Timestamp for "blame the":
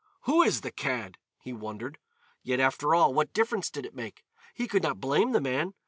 4.99-5.39